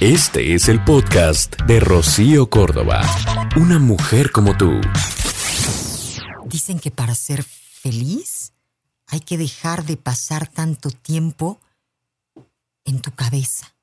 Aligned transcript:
Este 0.00 0.54
es 0.54 0.70
el 0.70 0.82
podcast 0.82 1.60
de 1.66 1.78
Rocío 1.78 2.48
Córdoba. 2.48 3.02
Una 3.54 3.78
mujer 3.78 4.30
como 4.32 4.56
tú. 4.56 4.80
Dicen 6.46 6.78
que 6.78 6.90
para 6.90 7.14
ser 7.14 7.42
feliz 7.42 8.54
hay 9.08 9.20
que 9.20 9.36
dejar 9.36 9.84
de 9.84 9.98
pasar 9.98 10.46
tanto 10.48 10.90
tiempo 10.90 11.60
en 12.86 13.02
tu 13.02 13.10
cabeza. 13.10 13.74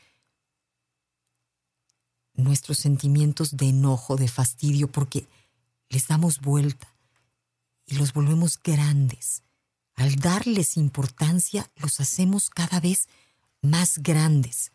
nuestros 2.34 2.78
sentimientos 2.78 3.56
de 3.56 3.68
enojo, 3.68 4.16
de 4.16 4.26
fastidio, 4.26 4.90
porque 4.90 5.28
les 5.90 6.08
damos 6.08 6.40
vuelta 6.40 6.88
y 7.86 7.94
los 7.94 8.12
volvemos 8.12 8.60
grandes. 8.60 9.44
Al 9.94 10.16
darles 10.16 10.76
importancia, 10.76 11.70
los 11.76 12.00
hacemos 12.00 12.50
cada 12.50 12.80
vez 12.80 13.08
más 13.62 13.98
grandes. 13.98 14.73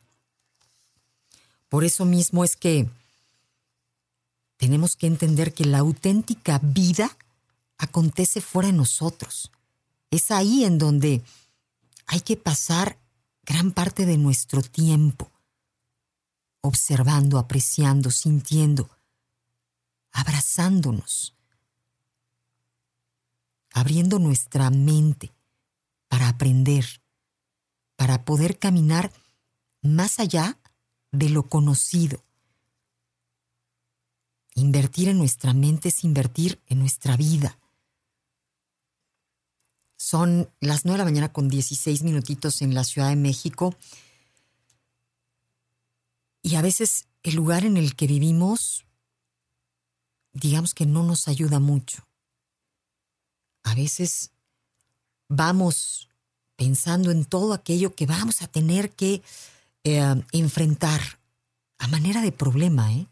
Por 1.69 1.83
eso 1.83 2.03
mismo 2.05 2.43
es 2.43 2.55
que 2.55 2.89
tenemos 4.57 4.95
que 4.95 5.07
entender 5.07 5.53
que 5.53 5.65
la 5.65 5.79
auténtica 5.79 6.59
vida 6.61 7.15
acontece 7.77 8.41
fuera 8.41 8.67
de 8.67 8.73
nosotros. 8.73 9.51
Es 10.11 10.31
ahí 10.31 10.65
en 10.65 10.77
donde 10.77 11.23
hay 12.07 12.21
que 12.21 12.35
pasar 12.35 12.97
gran 13.43 13.71
parte 13.71 14.05
de 14.05 14.17
nuestro 14.17 14.61
tiempo 14.61 15.31
observando, 16.61 17.37
apreciando, 17.37 18.11
sintiendo, 18.11 18.89
abrazándonos, 20.11 21.35
abriendo 23.71 24.19
nuestra 24.19 24.69
mente 24.69 25.31
para 26.07 26.27
aprender, 26.27 26.85
para 27.95 28.25
poder 28.25 28.59
caminar 28.59 29.11
más 29.81 30.19
allá 30.19 30.57
de 31.11 31.29
lo 31.29 31.43
conocido. 31.49 32.23
Invertir 34.55 35.09
en 35.09 35.17
nuestra 35.17 35.53
mente 35.53 35.89
es 35.89 36.03
invertir 36.03 36.59
en 36.67 36.79
nuestra 36.79 37.15
vida. 37.17 37.57
Son 39.95 40.49
las 40.59 40.85
9 40.85 40.93
de 40.93 40.97
la 40.97 41.11
mañana 41.11 41.33
con 41.33 41.49
16 41.49 42.03
minutitos 42.03 42.61
en 42.61 42.73
la 42.73 42.83
Ciudad 42.83 43.09
de 43.09 43.15
México. 43.15 43.75
Y 46.41 46.55
a 46.55 46.61
veces 46.61 47.07
el 47.23 47.35
lugar 47.35 47.65
en 47.65 47.77
el 47.77 47.95
que 47.95 48.07
vivimos, 48.07 48.85
digamos 50.33 50.73
que 50.73 50.85
no 50.85 51.03
nos 51.03 51.27
ayuda 51.27 51.59
mucho. 51.59 52.07
A 53.63 53.75
veces 53.75 54.31
vamos 55.27 56.09
pensando 56.55 57.11
en 57.11 57.23
todo 57.25 57.53
aquello 57.53 57.93
que 57.93 58.05
vamos 58.05 58.41
a 58.41 58.47
tener 58.47 58.91
que 58.91 59.21
eh, 59.83 60.23
enfrentar 60.31 61.01
a 61.77 61.87
manera 61.87 62.21
de 62.21 62.31
problema, 62.31 62.93
¿eh? 62.93 63.07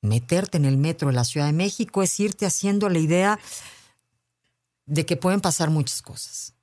Meterte 0.00 0.58
en 0.58 0.64
el 0.64 0.76
metro 0.76 1.08
de 1.08 1.14
la 1.14 1.24
Ciudad 1.24 1.46
de 1.46 1.52
México 1.52 2.02
es 2.02 2.18
irte 2.20 2.46
haciendo 2.46 2.88
la 2.88 2.98
idea 2.98 3.38
de 4.86 5.04
que 5.04 5.16
pueden 5.16 5.40
pasar 5.40 5.70
muchas 5.70 6.02
cosas. 6.02 6.54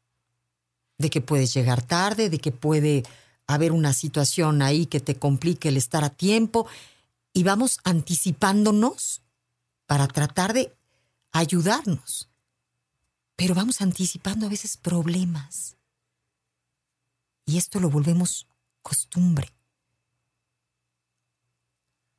De 0.98 1.10
que 1.10 1.22
puedes 1.22 1.54
llegar 1.54 1.82
tarde, 1.82 2.30
de 2.30 2.40
que 2.40 2.52
puede 2.52 3.04
haber 3.48 3.72
una 3.72 3.94
situación 3.94 4.62
ahí 4.62 4.86
que 4.86 5.00
te 5.00 5.16
complique 5.16 5.70
el 5.70 5.78
estar 5.78 6.04
a 6.04 6.10
tiempo 6.10 6.66
y 7.34 7.44
vamos 7.44 7.80
anticipándonos 7.84 9.22
para 9.86 10.08
tratar 10.08 10.54
de 10.54 10.74
ayudarnos. 11.32 12.30
Pero 13.36 13.54
vamos 13.54 13.82
anticipando 13.82 14.46
a 14.46 14.50
veces 14.50 14.78
problemas. 14.78 15.76
Y 17.46 17.58
esto 17.58 17.80
lo 17.80 17.90
volvemos 17.90 18.48
costumbre. 18.86 19.52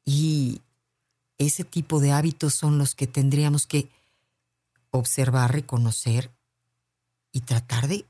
Y 0.04 0.62
ese 1.38 1.62
tipo 1.62 2.00
de 2.00 2.10
hábitos 2.10 2.54
son 2.54 2.76
los 2.76 2.96
que 2.96 3.06
tendríamos 3.06 3.68
que 3.68 3.88
observar, 4.90 5.52
reconocer 5.52 6.32
y 7.30 7.42
tratar 7.42 7.86
de 7.86 8.04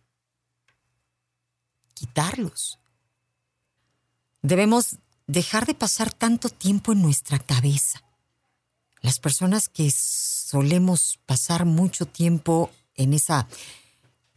quitarlos. 1.93 2.79
Debemos 4.41 4.97
dejar 5.26 5.67
de 5.67 5.75
pasar 5.75 6.11
tanto 6.14 6.49
tiempo 6.49 6.93
en 6.93 7.02
nuestra 7.02 7.38
cabeza. 7.38 8.02
Las 9.02 9.19
personas 9.19 9.69
que 9.69 9.91
solemos 9.91 11.19
pasar 11.26 11.67
mucho 11.67 12.06
tiempo 12.06 12.70
en 12.94 13.12
esa 13.12 13.49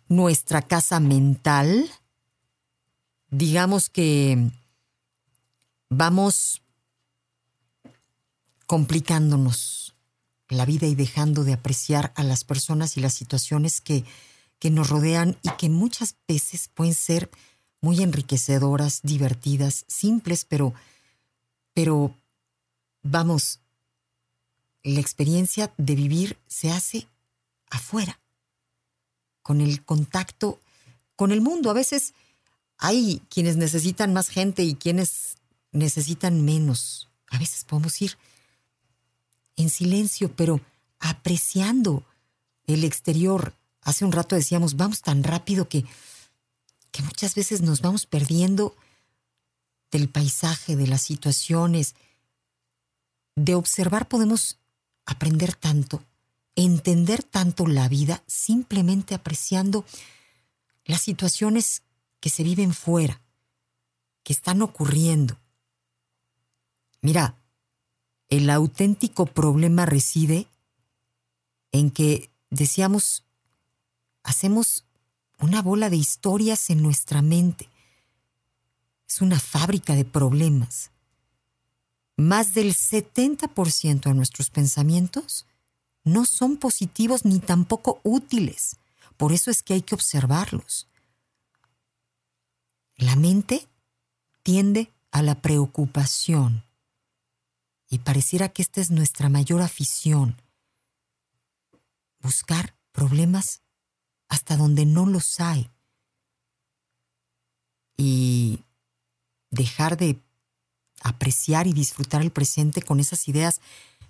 nuestra 0.10 0.62
casa 0.62 1.00
mental, 1.00 1.90
digamos 3.32 3.90
que 3.90 4.52
vamos 5.90 6.62
complicándonos 8.66 9.96
la 10.48 10.66
vida 10.66 10.88
y 10.88 10.96
dejando 10.96 11.44
de 11.44 11.54
apreciar 11.54 12.12
a 12.16 12.24
las 12.24 12.44
personas 12.44 12.98
y 12.98 13.02
las 13.02 13.14
situaciones 13.14 13.82
que, 13.82 14.04
que 14.60 14.70
nos 14.72 14.90
rodean 14.90 15.38
y 15.44 15.50
que 15.52 15.70
muchas 15.70 16.16
veces 16.28 16.70
pueden 16.74 16.94
ser 16.94 17.30
muy 17.82 18.02
enriquecedoras, 18.02 19.02
divertidas, 19.04 19.86
simples, 19.88 20.46
pero, 20.46 20.74
pero 21.74 22.14
vamos, 23.04 23.60
la 24.84 25.00
experiencia 25.00 25.72
de 25.78 25.96
vivir 25.96 26.38
se 26.48 26.72
hace 26.72 27.08
afuera, 27.70 28.20
con 29.42 29.62
el 29.62 29.84
contacto 29.84 30.60
con 31.16 31.32
el 31.32 31.42
mundo. 31.42 31.70
A 31.70 31.74
veces 31.74 32.14
hay 32.80 33.22
quienes 33.30 33.58
necesitan 33.58 34.14
más 34.14 34.30
gente 34.30 34.64
y 34.64 34.74
quienes 34.74 35.36
necesitan 35.72 36.44
menos. 36.44 37.10
A 37.30 37.38
veces 37.38 37.66
podemos 37.66 38.02
ir 38.02 38.18
en 39.58 39.70
silencio, 39.70 40.34
pero 40.36 40.62
apreciando 40.98 42.06
el 42.66 42.86
exterior. 42.86 43.54
Hace 43.82 44.06
un 44.06 44.14
rato 44.14 44.36
decíamos, 44.36 44.78
vamos 44.78 45.02
tan 45.02 45.24
rápido 45.24 45.68
que, 45.68 45.84
que 46.92 47.04
muchas 47.04 47.36
veces 47.36 47.62
nos 47.62 47.82
vamos 47.82 48.06
perdiendo 48.06 48.76
del 49.92 50.08
paisaje, 50.08 50.78
de 50.78 50.88
las 50.88 51.02
situaciones. 51.02 51.96
De 53.36 53.56
observar 53.56 54.08
podemos 54.08 54.58
aprender 55.06 55.54
tanto, 55.54 56.02
entender 56.56 57.24
tanto 57.24 57.68
la 57.68 57.90
vida 57.90 58.24
simplemente 58.26 59.16
apreciando 59.16 59.84
las 60.86 61.02
situaciones 61.02 61.84
que 62.20 62.30
se 62.30 62.44
viven 62.44 62.74
fuera, 62.74 63.22
que 64.24 64.34
están 64.34 64.62
ocurriendo. 64.62 65.38
Mira, 67.02 67.36
el 68.28 68.50
auténtico 68.50 69.26
problema 69.26 69.86
reside 69.86 70.48
en 71.72 71.92
que, 71.92 72.30
decíamos, 72.50 73.26
hacemos 74.24 74.86
una 75.40 75.62
bola 75.62 75.90
de 75.90 75.96
historias 75.96 76.70
en 76.70 76.82
nuestra 76.82 77.22
mente. 77.22 77.70
Es 79.08 79.22
una 79.22 79.40
fábrica 79.40 79.96
de 79.96 80.06
problemas. 80.06 80.92
Más 82.18 82.54
del 82.54 82.76
70% 82.76 84.02
de 84.02 84.14
nuestros 84.14 84.50
pensamientos 84.50 85.48
no 86.04 86.26
son 86.26 86.58
positivos 86.58 87.24
ni 87.26 87.40
tampoco 87.40 88.02
útiles. 88.04 88.76
Por 89.18 89.32
eso 89.32 89.50
es 89.52 89.64
que 89.64 89.74
hay 89.74 89.82
que 89.82 89.96
observarlos. 89.96 90.88
La 93.00 93.16
mente 93.16 93.68
tiende 94.44 94.94
a 95.12 95.22
la 95.22 95.42
preocupación 95.42 96.64
y 97.90 98.00
pareciera 98.00 98.50
que 98.50 98.62
esta 98.62 98.82
es 98.82 98.92
nuestra 98.92 99.30
mayor 99.30 99.62
afición. 99.62 100.40
Buscar 102.20 102.76
problemas 102.92 103.62
hasta 104.28 104.58
donde 104.58 104.86
no 104.86 105.06
los 105.06 105.40
hay 105.40 105.72
y 107.98 108.66
dejar 109.50 109.98
de 109.98 110.22
apreciar 111.02 111.68
y 111.68 111.74
disfrutar 111.74 112.22
el 112.22 112.32
presente 112.32 112.82
con 112.82 113.00
esas 113.00 113.28
ideas 113.28 113.62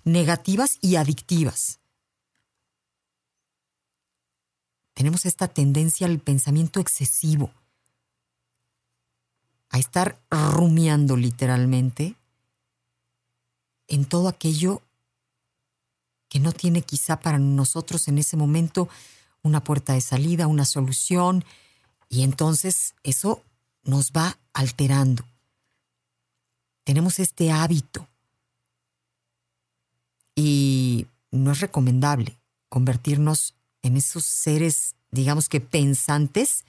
negativas 0.04 0.78
y 0.80 0.96
adictivas. 0.96 1.80
tenemos 5.00 5.24
esta 5.24 5.48
tendencia 5.48 6.06
al 6.06 6.18
pensamiento 6.18 6.78
excesivo, 6.78 7.50
a 9.70 9.78
estar 9.78 10.20
rumiando 10.30 11.16
literalmente 11.16 12.16
en 13.88 14.04
todo 14.04 14.28
aquello 14.28 14.82
que 16.28 16.40
no 16.40 16.52
tiene 16.52 16.82
quizá 16.82 17.20
para 17.20 17.38
nosotros 17.38 18.06
en 18.08 18.18
ese 18.18 18.36
momento 18.36 18.88
una 19.42 19.64
puerta 19.64 19.94
de 19.94 20.00
salida, 20.00 20.46
una 20.46 20.64
solución, 20.64 21.44
y 22.08 22.22
entonces 22.22 22.94
eso 23.02 23.42
nos 23.82 24.12
va 24.12 24.38
alterando. 24.52 25.24
Tenemos 26.84 27.18
este 27.18 27.50
hábito 27.50 28.06
y 30.34 31.06
no 31.30 31.52
es 31.52 31.60
recomendable 31.60 32.36
convertirnos 32.68 33.54
en 33.82 33.96
esos 33.96 34.24
seres, 34.24 34.94
digamos 35.10 35.48
que 35.48 35.60
pensantes, 35.60 36.64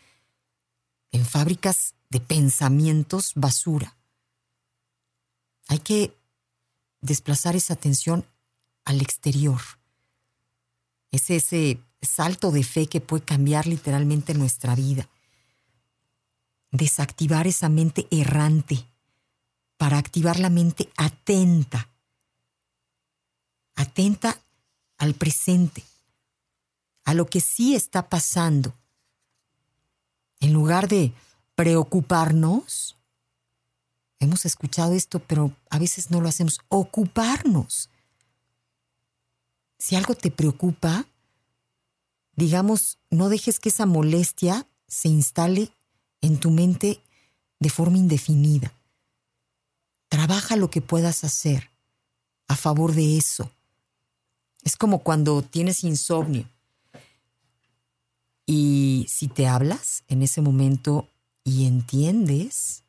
en 1.11 1.25
fábricas 1.25 1.93
de 2.11 2.19
pensamientos 2.19 3.31
basura. 3.35 3.97
Hay 5.67 5.79
que 5.79 6.13
desplazar 6.99 7.55
esa 7.55 7.73
atención 7.73 8.25
al 8.83 9.01
exterior. 9.01 9.61
Es 11.09 11.29
ese 11.29 11.79
salto 12.01 12.51
de 12.51 12.63
fe 12.63 12.87
que 12.87 12.99
puede 12.99 13.23
cambiar 13.23 13.65
literalmente 13.65 14.33
nuestra 14.33 14.75
vida. 14.75 15.07
Desactivar 16.71 17.47
esa 17.47 17.69
mente 17.69 18.07
errante 18.11 18.85
para 19.77 19.97
activar 19.97 20.39
la 20.39 20.49
mente 20.49 20.89
atenta. 20.97 21.89
Atenta 23.75 24.37
al 24.97 25.13
presente 25.13 25.83
a 27.05 27.13
lo 27.13 27.25
que 27.25 27.39
sí 27.39 27.73
está 27.73 28.09
pasando. 28.09 28.73
En 30.39 30.53
lugar 30.53 30.87
de 30.87 31.13
preocuparnos, 31.55 32.97
hemos 34.19 34.45
escuchado 34.45 34.93
esto, 34.93 35.19
pero 35.19 35.51
a 35.69 35.79
veces 35.79 36.11
no 36.11 36.21
lo 36.21 36.29
hacemos, 36.29 36.59
ocuparnos. 36.69 37.89
Si 39.77 39.95
algo 39.95 40.15
te 40.15 40.31
preocupa, 40.31 41.05
digamos, 42.35 42.99
no 43.09 43.29
dejes 43.29 43.59
que 43.59 43.69
esa 43.69 43.85
molestia 43.85 44.67
se 44.87 45.09
instale 45.09 45.71
en 46.21 46.39
tu 46.39 46.51
mente 46.51 47.01
de 47.59 47.69
forma 47.69 47.97
indefinida. 47.97 48.73
Trabaja 50.09 50.55
lo 50.55 50.69
que 50.69 50.81
puedas 50.81 51.23
hacer 51.23 51.69
a 52.47 52.55
favor 52.55 52.93
de 52.93 53.17
eso. 53.17 53.49
Es 54.63 54.75
como 54.75 54.99
cuando 54.99 55.41
tienes 55.41 55.83
insomnio 55.83 56.47
y 58.45 59.05
si 59.09 59.27
te 59.27 59.47
hablas 59.47 60.03
en 60.07 60.21
ese 60.21 60.41
momento 60.41 61.07
y 61.43 61.65
entiendes 61.65 62.83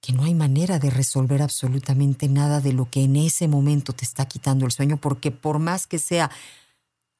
que 0.00 0.12
no 0.12 0.24
hay 0.24 0.34
manera 0.34 0.78
de 0.78 0.90
resolver 0.90 1.42
absolutamente 1.42 2.28
nada 2.28 2.60
de 2.60 2.72
lo 2.72 2.88
que 2.90 3.04
en 3.04 3.16
ese 3.16 3.48
momento 3.48 3.92
te 3.92 4.04
está 4.04 4.26
quitando 4.26 4.64
el 4.64 4.72
sueño, 4.72 4.96
porque 4.96 5.30
por 5.30 5.58
más 5.58 5.86
que 5.86 5.98
sea 5.98 6.30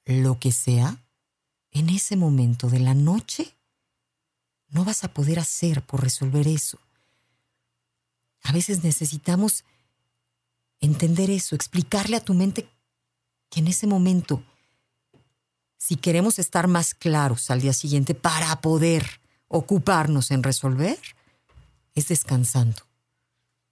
lo 0.06 0.38
que 0.38 0.50
sea, 0.50 0.96
en 1.72 1.90
ese 1.90 2.16
momento 2.16 2.68
de 2.68 2.80
la 2.80 2.94
noche 2.94 3.54
no 4.68 4.84
vas 4.84 5.04
a 5.04 5.12
poder 5.12 5.38
hacer 5.38 5.82
por 5.82 6.02
resolver 6.02 6.48
eso. 6.48 6.78
A 8.42 8.52
veces 8.52 8.82
necesitamos 8.82 9.64
entender 10.80 11.28
eso, 11.30 11.54
explicarle 11.54 12.16
a 12.16 12.24
tu 12.24 12.32
mente 12.32 12.68
que 13.50 13.60
en 13.60 13.68
ese 13.68 13.86
momento 13.86 14.42
si 15.76 15.96
queremos 15.96 16.38
estar 16.38 16.68
más 16.68 16.94
claros 16.94 17.50
al 17.50 17.60
día 17.60 17.72
siguiente 17.72 18.14
para 18.14 18.60
poder 18.60 19.19
ocuparnos 19.50 20.30
en 20.30 20.42
resolver, 20.42 20.98
es 21.94 22.08
descansando. 22.08 22.82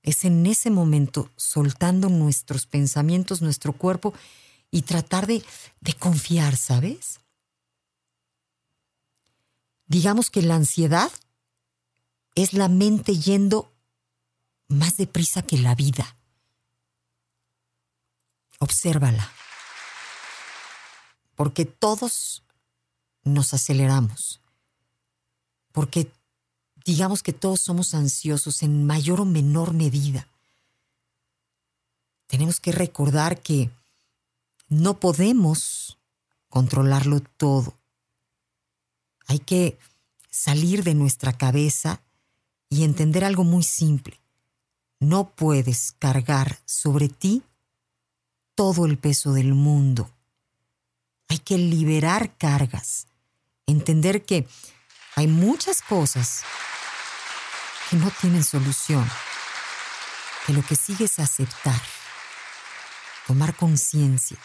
Es 0.02 0.26
en 0.26 0.44
ese 0.44 0.70
momento 0.70 1.30
soltando 1.36 2.10
nuestros 2.10 2.66
pensamientos, 2.66 3.40
nuestro 3.40 3.72
cuerpo 3.72 4.12
y 4.70 4.82
tratar 4.82 5.26
de, 5.26 5.42
de 5.80 5.94
confiar, 5.94 6.56
¿sabes? 6.56 7.20
Digamos 9.86 10.28
que 10.28 10.42
la 10.42 10.56
ansiedad 10.56 11.10
es 12.34 12.52
la 12.52 12.68
mente 12.68 13.16
yendo 13.16 13.72
más 14.68 14.98
deprisa 14.98 15.40
que 15.40 15.56
la 15.56 15.74
vida. 15.74 16.16
Obsérvala 18.58 19.32
porque 21.38 21.64
todos 21.64 22.42
nos 23.22 23.54
aceleramos, 23.54 24.40
porque 25.72 26.10
digamos 26.84 27.22
que 27.22 27.32
todos 27.32 27.60
somos 27.60 27.94
ansiosos 27.94 28.62
en 28.62 28.86
mayor 28.86 29.20
o 29.20 29.24
menor 29.24 29.74
medida. 29.74 30.28
Tenemos 32.26 32.60
que 32.60 32.72
recordar 32.72 33.40
que 33.40 33.70
no 34.68 35.00
podemos 35.00 35.98
controlarlo 36.48 37.20
todo. 37.20 37.74
Hay 39.26 39.38
que 39.38 39.78
salir 40.30 40.84
de 40.84 40.94
nuestra 40.94 41.32
cabeza 41.32 42.00
y 42.70 42.84
entender 42.84 43.24
algo 43.24 43.44
muy 43.44 43.62
simple. 43.62 44.18
No 45.00 45.30
puedes 45.30 45.92
cargar 45.98 46.58
sobre 46.64 47.08
ti 47.08 47.42
todo 48.54 48.86
el 48.86 48.98
peso 48.98 49.32
del 49.32 49.54
mundo. 49.54 50.10
Hay 51.28 51.38
que 51.38 51.58
liberar 51.58 52.36
cargas, 52.36 53.06
entender 53.66 54.24
que 54.24 54.46
hay 55.18 55.26
muchas 55.26 55.82
cosas 55.82 56.42
que 57.90 57.96
no 57.96 58.10
tienen 58.10 58.44
solución, 58.44 59.08
que 60.46 60.52
lo 60.52 60.62
que 60.62 60.76
sigue 60.76 61.04
es 61.06 61.18
aceptar, 61.18 61.80
tomar 63.26 63.54
conciencia 63.54 64.38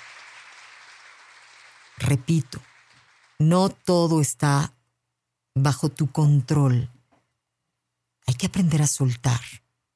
repito, 1.98 2.62
no 3.40 3.70
todo 3.70 4.22
está 4.22 4.76
bajo 5.56 5.90
tu 5.90 6.12
control. 6.12 6.90
Hay 8.26 8.36
que 8.36 8.48
aprender 8.48 8.82
a 8.82 8.88
soltar, 8.88 9.42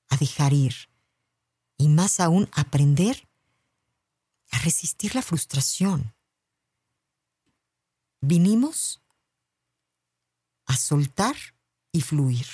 a 0.09 0.17
dejar 0.17 0.53
ir 0.53 0.75
y 1.77 1.87
más 1.87 2.19
aún 2.19 2.49
aprender 2.53 3.27
a 4.51 4.59
resistir 4.59 5.15
la 5.15 5.21
frustración. 5.21 6.13
Vinimos 8.21 9.01
a 10.67 10.75
soltar 10.75 11.35
y 11.91 12.01
fluir 12.01 12.45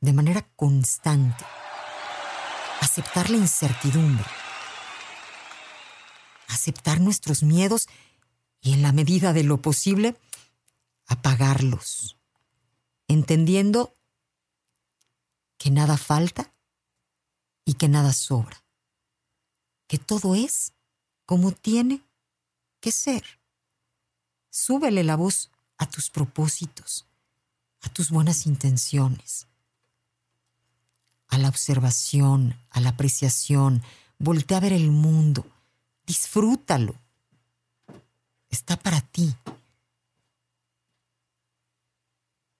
de 0.00 0.12
manera 0.12 0.42
constante, 0.56 1.44
aceptar 2.80 3.30
la 3.30 3.36
incertidumbre, 3.36 4.26
aceptar 6.48 7.00
nuestros 7.00 7.42
miedos 7.42 7.88
y 8.60 8.72
en 8.72 8.82
la 8.82 8.92
medida 8.92 9.32
de 9.32 9.42
lo 9.42 9.62
posible, 9.62 10.16
apagarlos, 11.06 12.18
entendiendo 13.08 13.94
que 15.58 15.70
nada 15.70 15.96
falta 15.96 16.52
y 17.64 17.74
que 17.74 17.88
nada 17.88 18.12
sobra, 18.12 18.64
que 19.86 19.98
todo 19.98 20.34
es 20.34 20.72
como 21.24 21.52
tiene 21.52 22.02
que 22.80 22.92
ser. 22.92 23.24
Súbele 24.50 25.04
la 25.04 25.16
voz 25.16 25.50
a 25.78 25.86
tus 25.86 26.10
propósitos, 26.10 27.06
a 27.82 27.88
tus 27.88 28.10
buenas 28.10 28.46
intenciones, 28.46 29.46
a 31.28 31.38
la 31.38 31.48
observación, 31.48 32.56
a 32.70 32.80
la 32.80 32.90
apreciación, 32.90 33.82
voltea 34.18 34.58
a 34.58 34.60
ver 34.60 34.72
el 34.72 34.90
mundo, 34.90 35.46
disfrútalo. 36.06 36.94
Está 38.48 38.76
para 38.76 39.00
ti. 39.00 39.34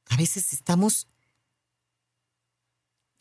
A 0.09 0.17
veces 0.17 0.53
estamos 0.53 1.07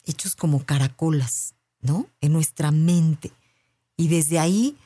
hechos 0.04 0.36
como 0.36 0.66
caracolas, 0.66 1.54
¿no? 1.82 2.08
En 2.22 2.34
nuestra 2.34 2.72
mente. 2.72 3.32
Y 3.98 4.08
desde 4.08 4.40
ahí 4.40 4.78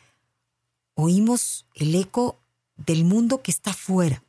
oímos 0.94 1.66
el 1.74 1.96
eco 1.96 2.38
del 2.78 3.06
mundo 3.06 3.42
que 3.42 3.51
está 3.51 3.74
fuera 3.74 4.24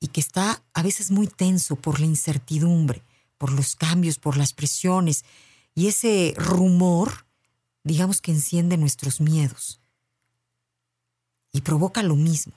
y 0.00 0.08
que 0.08 0.20
está 0.20 0.62
a 0.74 0.82
veces 0.82 1.10
muy 1.10 1.26
tenso 1.26 1.76
por 1.76 2.00
la 2.00 2.06
incertidumbre, 2.06 3.02
por 3.36 3.52
los 3.52 3.76
cambios, 3.76 4.18
por 4.18 4.36
las 4.36 4.52
presiones 4.52 5.24
y 5.74 5.86
ese 5.86 6.34
rumor, 6.36 7.26
digamos 7.84 8.20
que 8.20 8.32
enciende 8.32 8.76
nuestros 8.76 9.20
miedos 9.20 9.80
y 11.52 11.62
provoca 11.62 12.02
lo 12.02 12.16
mismo, 12.16 12.52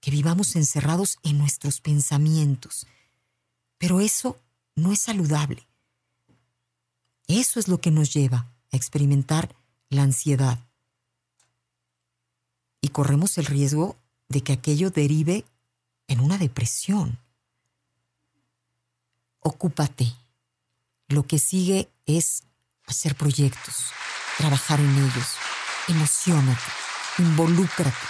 que 0.00 0.10
vivamos 0.10 0.56
encerrados 0.56 1.18
en 1.22 1.38
nuestros 1.38 1.80
pensamientos. 1.80 2.86
Pero 3.78 4.00
eso 4.00 4.38
no 4.74 4.92
es 4.92 5.00
saludable. 5.00 5.66
Eso 7.28 7.58
es 7.58 7.68
lo 7.68 7.80
que 7.80 7.90
nos 7.90 8.12
lleva 8.12 8.52
a 8.72 8.76
experimentar 8.76 9.54
la 9.88 10.02
ansiedad. 10.02 10.58
Y 12.80 12.88
corremos 12.88 13.36
el 13.38 13.46
riesgo 13.46 13.96
de 14.28 14.42
que 14.42 14.52
aquello 14.52 14.90
derive 14.90 15.44
en 16.08 16.20
una 16.20 16.38
depresión. 16.38 17.18
Ocúpate. 19.40 20.12
Lo 21.08 21.26
que 21.26 21.38
sigue 21.38 21.88
es 22.04 22.42
hacer 22.86 23.14
proyectos, 23.14 23.92
trabajar 24.38 24.80
en 24.80 24.90
ellos, 24.98 25.36
emocionate, 25.86 26.62
involúcrate, 27.18 28.06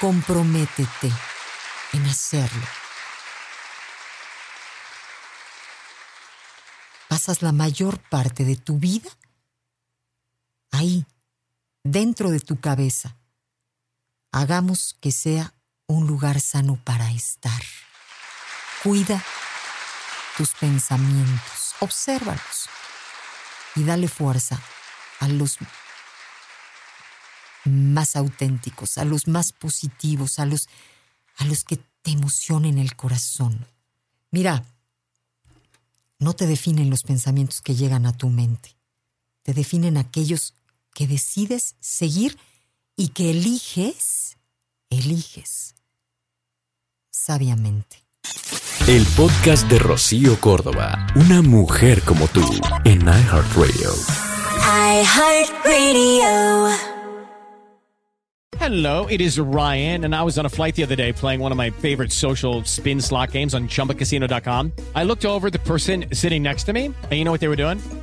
comprométete 0.00 1.12
en 1.92 2.06
hacerlo. 2.06 2.66
Pasas 7.08 7.42
la 7.42 7.52
mayor 7.52 8.00
parte 8.08 8.44
de 8.44 8.56
tu 8.56 8.78
vida 8.78 9.10
ahí, 10.70 11.06
dentro 11.82 12.30
de 12.30 12.40
tu 12.40 12.60
cabeza. 12.60 13.16
Hagamos 14.32 14.96
que 15.00 15.12
sea 15.12 15.54
un 15.90 16.06
lugar 16.06 16.40
sano 16.40 16.76
para 16.76 17.10
estar. 17.10 17.62
Cuida 18.82 19.22
tus 20.36 20.52
pensamientos, 20.52 21.74
obsérvalos 21.80 22.68
y 23.74 23.82
dale 23.82 24.08
fuerza 24.08 24.60
a 25.18 25.28
los 25.28 25.58
más 27.64 28.16
auténticos, 28.16 28.98
a 28.98 29.04
los 29.04 29.26
más 29.26 29.52
positivos, 29.52 30.38
a 30.38 30.46
los, 30.46 30.68
a 31.38 31.44
los 31.44 31.64
que 31.64 31.76
te 31.76 32.12
emocionen 32.12 32.78
el 32.78 32.94
corazón. 32.94 33.66
Mira, 34.30 34.64
no 36.18 36.34
te 36.34 36.46
definen 36.46 36.88
los 36.88 37.02
pensamientos 37.02 37.60
que 37.60 37.74
llegan 37.74 38.06
a 38.06 38.16
tu 38.16 38.28
mente, 38.28 38.76
te 39.42 39.54
definen 39.54 39.96
aquellos 39.96 40.54
que 40.94 41.06
decides 41.06 41.74
seguir 41.80 42.38
y 42.96 43.08
que 43.08 43.30
eliges, 43.30 44.36
eliges 44.88 45.74
sabiamente. 47.10 48.04
El 48.88 49.04
podcast 49.16 49.68
de 49.68 49.78
Rocío 49.78 50.40
Córdoba, 50.40 51.06
una 51.14 51.42
mujer 51.42 52.02
como 52.02 52.26
tú, 52.28 52.42
en 52.84 53.00
iHeartRadio. 53.02 53.90
iHeartRadio. 54.94 56.76
Hello, 58.58 59.06
it 59.06 59.20
is 59.22 59.38
Ryan, 59.38 60.04
and 60.04 60.14
I 60.14 60.22
was 60.22 60.38
on 60.38 60.44
a 60.44 60.48
flight 60.50 60.74
the 60.74 60.82
other 60.82 60.94
day 60.96 61.12
playing 61.12 61.40
one 61.40 61.50
of 61.50 61.56
my 61.56 61.70
favorite 61.70 62.12
social 62.12 62.62
spin 62.64 63.00
slot 63.00 63.32
games 63.32 63.54
on 63.54 63.68
chumbacasino.com. 63.68 64.72
I 64.94 65.04
looked 65.04 65.24
over 65.24 65.46
at 65.46 65.54
the 65.54 65.60
person 65.60 66.04
sitting 66.12 66.42
next 66.42 66.64
to 66.64 66.72
me, 66.74 66.86
and 66.86 67.12
you 67.12 67.24
know 67.24 67.32
what 67.32 67.40
they 67.40 67.48
were 67.48 67.56
doing? 67.56 67.80